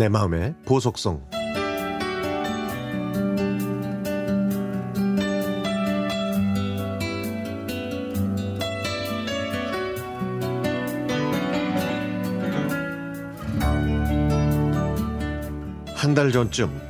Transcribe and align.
내 0.00 0.08
마음의 0.08 0.54
보석성 0.64 1.22
한 15.94 16.14
달 16.14 16.32
전쯤 16.32 16.80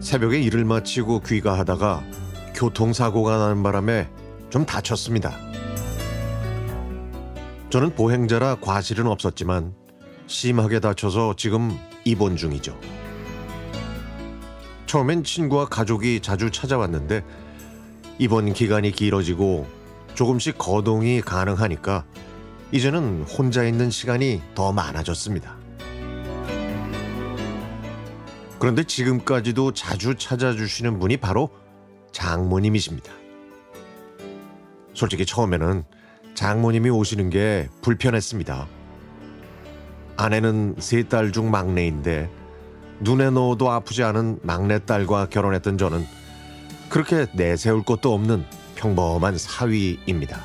새벽에 0.00 0.40
일을 0.40 0.64
마치고 0.64 1.20
귀가하다가 1.20 2.02
교통사고가 2.54 3.36
나는 3.36 3.62
바람에 3.62 4.08
좀 4.48 4.64
다쳤습니다. 4.64 5.32
저는 7.68 7.94
보행자라 7.94 8.56
과실은 8.62 9.06
없었지만 9.06 9.74
심하게 10.26 10.80
다쳐서 10.80 11.34
지금 11.36 11.78
입원 12.06 12.36
중이죠. 12.36 12.78
처음엔 14.86 15.24
친구와 15.24 15.66
가족이 15.66 16.20
자주 16.20 16.50
찾아왔는데 16.52 17.24
입원 18.18 18.52
기간이 18.52 18.92
길어지고 18.92 19.66
조금씩 20.14 20.56
거동이 20.56 21.20
가능하니까 21.20 22.04
이제는 22.70 23.24
혼자 23.24 23.64
있는 23.64 23.90
시간이 23.90 24.40
더 24.54 24.72
많아졌습니다. 24.72 25.56
그런데 28.58 28.84
지금까지도 28.84 29.72
자주 29.72 30.14
찾아주시는 30.14 31.00
분이 31.00 31.16
바로 31.18 31.50
장모님이십니다. 32.12 33.12
솔직히 34.94 35.26
처음에는 35.26 35.84
장모님이 36.34 36.88
오시는 36.88 37.30
게 37.30 37.68
불편했습니다. 37.82 38.75
아내는 40.16 40.76
세 40.78 41.02
딸 41.04 41.32
중 41.32 41.50
막내인데 41.50 42.30
눈에 43.00 43.30
넣어도 43.30 43.70
아프지 43.70 44.02
않은 44.02 44.38
막내딸과 44.42 45.26
결혼했던 45.28 45.76
저는 45.78 46.06
그렇게 46.88 47.26
내세울 47.34 47.82
것도 47.82 48.14
없는 48.14 48.44
평범한 48.76 49.36
사위입니다. 49.36 50.40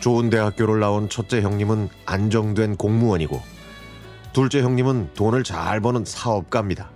좋은 0.00 0.30
대학교를 0.30 0.80
나온 0.80 1.08
첫째 1.08 1.42
형님은 1.42 1.88
안정된 2.06 2.76
공무원이고 2.76 3.40
둘째 4.32 4.62
형님은 4.62 5.10
돈을 5.14 5.44
잘 5.44 5.80
버는 5.80 6.04
사업가입니다. 6.04 6.90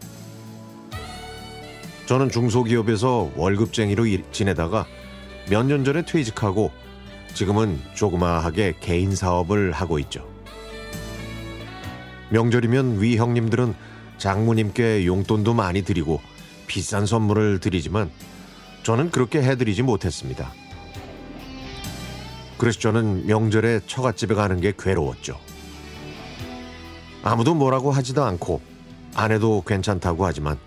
저는 2.06 2.30
중소기업에서 2.30 3.30
월급쟁이로 3.36 4.06
일- 4.06 4.24
지내다가 4.32 4.86
몇 5.50 5.64
년 5.66 5.84
전에 5.84 6.04
퇴직하고 6.04 6.70
지금은 7.34 7.80
조그마하게 7.94 8.76
개인 8.80 9.14
사업을 9.14 9.72
하고 9.72 9.98
있죠. 9.98 10.26
명절이면 12.34 13.00
위 13.00 13.16
형님들은 13.16 13.74
장모님께 14.18 15.06
용돈도 15.06 15.54
많이 15.54 15.82
드리고 15.82 16.20
비싼 16.66 17.06
선물을 17.06 17.60
드리지만 17.60 18.10
저는 18.82 19.12
그렇게 19.12 19.40
해드리지 19.40 19.82
못했습니다. 19.82 20.52
그래서 22.58 22.80
저는 22.80 23.26
명절에 23.26 23.82
처갓집에 23.86 24.34
가는 24.34 24.60
게 24.60 24.72
괴로웠죠. 24.76 25.38
아무도 27.22 27.54
뭐라고 27.54 27.92
하지도 27.92 28.24
않고 28.24 28.60
아내도 29.14 29.62
괜찮다고 29.64 30.26
하지만 30.26 30.58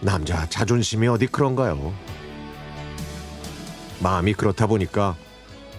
남자 0.00 0.48
자존심이 0.48 1.06
어디 1.06 1.28
그런가요? 1.28 1.94
마음이 4.00 4.34
그렇다 4.34 4.66
보니까 4.66 5.14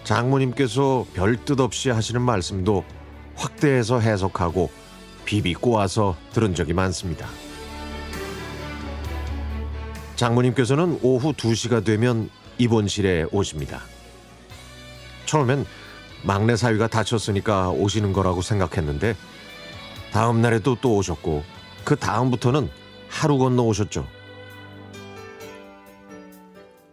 장모님께서 0.04 1.04
별 1.12 1.36
뜻 1.44 1.60
없이 1.60 1.90
하시는 1.90 2.22
말씀도 2.22 2.82
확대해서 3.36 4.00
해석하고 4.00 4.70
비비 5.24 5.54
꼬아서 5.54 6.16
들은 6.32 6.54
적이 6.54 6.72
많습니다. 6.72 7.28
장모님께서는 10.16 11.00
오후 11.02 11.32
2시가 11.32 11.84
되면 11.84 12.30
입원실에 12.58 13.26
오십니다. 13.30 13.82
처음엔 15.26 15.66
막내 16.24 16.56
사위가 16.56 16.88
다쳤으니까 16.88 17.70
오시는 17.70 18.12
거라고 18.12 18.40
생각했는데 18.40 19.14
다음 20.12 20.40
날에도 20.40 20.76
또 20.80 20.96
오셨고 20.96 21.44
그 21.84 21.96
다음부터는 21.96 22.70
하루 23.08 23.38
건너 23.38 23.62
오셨죠. 23.64 24.06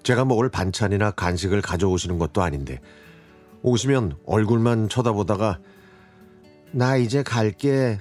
제가 0.03 0.25
먹을 0.25 0.49
반찬이나 0.49 1.11
간식을 1.11 1.61
가져오시는 1.61 2.19
것도 2.19 2.41
아닌데 2.41 2.81
오시면 3.61 4.17
얼굴만 4.25 4.89
쳐다보다가 4.89 5.59
나 6.73 6.95
이제 6.97 7.21
갈게 7.23 7.99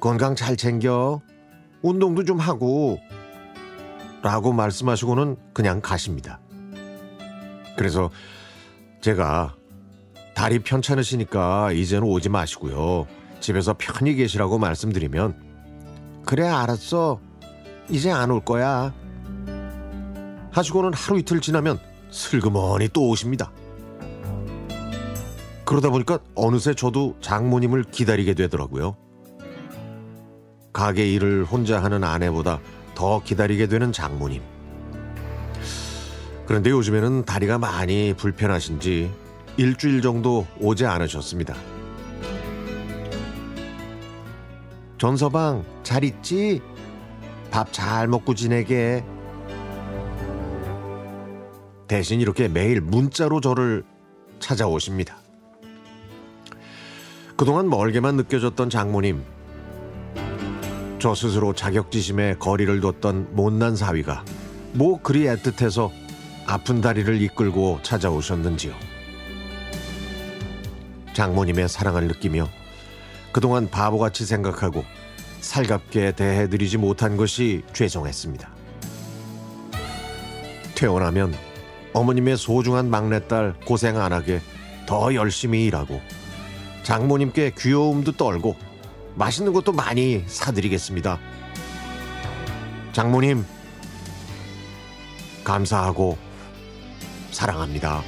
건강 0.00 0.34
잘 0.34 0.56
챙겨 0.56 1.20
운동도 1.82 2.24
좀 2.24 2.38
하고 2.38 2.98
라고 4.22 4.52
말씀하시고는 4.52 5.36
그냥 5.52 5.80
가십니다. 5.80 6.40
그래서 7.76 8.10
제가 9.00 9.54
다리 10.34 10.60
편찮으시니까 10.60 11.72
이제는 11.72 12.06
오지 12.06 12.28
마시고요. 12.28 13.06
집에서 13.40 13.74
편히 13.76 14.14
계시라고 14.14 14.58
말씀드리면 14.58 16.22
그래 16.24 16.46
알았어. 16.46 17.20
이제 17.90 18.10
안 18.10 18.30
올 18.30 18.40
거야. 18.44 18.94
하시고는 20.52 20.92
하루 20.94 21.18
이틀 21.18 21.40
지나면 21.40 21.78
슬그머니 22.10 22.88
또 22.88 23.08
오십니다. 23.08 23.50
그러다 25.72 25.88
보니까 25.88 26.18
어느새 26.34 26.74
저도 26.74 27.16
장모님을 27.22 27.84
기다리게 27.84 28.34
되더라고요. 28.34 28.94
가게 30.70 31.10
일을 31.10 31.44
혼자 31.44 31.82
하는 31.82 32.04
아내보다 32.04 32.60
더 32.94 33.22
기다리게 33.22 33.68
되는 33.68 33.90
장모님. 33.90 34.42
그런데 36.44 36.68
요즘에는 36.68 37.24
다리가 37.24 37.56
많이 37.56 38.12
불편하신지 38.14 39.10
일주일 39.56 40.02
정도 40.02 40.46
오지 40.60 40.84
않으셨습니다. 40.84 41.54
전서방 44.98 45.64
잘 45.82 46.04
있지? 46.04 46.60
밥 47.50 47.72
잘 47.72 48.08
먹고 48.08 48.34
지내게. 48.34 49.02
대신 51.88 52.20
이렇게 52.20 52.48
매일 52.48 52.82
문자로 52.82 53.40
저를 53.40 53.84
찾아오십니다. 54.38 55.21
그동안 57.42 57.68
멀게만 57.68 58.14
느껴졌던 58.14 58.70
장모님. 58.70 59.24
저 61.00 61.12
스스로 61.12 61.52
자격지심에 61.52 62.36
거리를 62.38 62.80
뒀던 62.80 63.34
못난 63.34 63.74
사위가 63.74 64.24
뭐 64.74 65.02
그리 65.02 65.24
애틋해서 65.24 65.90
아픈 66.46 66.80
다리를 66.80 67.20
이끌고 67.20 67.80
찾아오셨는지요. 67.82 68.72
장모님의 71.14 71.68
사랑을 71.68 72.06
느끼며 72.06 72.46
그동안 73.32 73.68
바보같이 73.68 74.24
생각하고 74.24 74.84
살갑게 75.40 76.12
대해드리지 76.12 76.78
못한 76.78 77.16
것이 77.16 77.64
죄송했습니다. 77.72 78.48
퇴원하면 80.76 81.34
어머님의 81.92 82.36
소중한 82.36 82.88
막내딸 82.88 83.54
고생 83.64 83.98
안 84.00 84.12
하게 84.12 84.40
더 84.86 85.12
열심히 85.12 85.64
일하고 85.66 86.00
장모님께 86.82 87.52
귀여움도 87.56 88.12
떨고 88.12 88.56
맛있는 89.14 89.52
것도 89.52 89.72
많이 89.72 90.24
사드리겠습니다. 90.26 91.18
장모님, 92.92 93.44
감사하고 95.44 96.18
사랑합니다. 97.30 98.02